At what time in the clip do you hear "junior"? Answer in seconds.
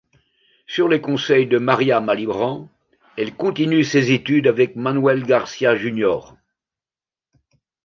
5.75-6.35